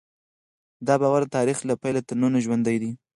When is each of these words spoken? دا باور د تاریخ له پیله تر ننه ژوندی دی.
دا 0.87 0.95
باور 1.01 1.21
د 1.25 1.33
تاریخ 1.37 1.57
له 1.69 1.73
پیله 1.81 2.01
تر 2.07 2.15
ننه 2.21 2.39
ژوندی 2.45 2.77
دی. 2.83 2.91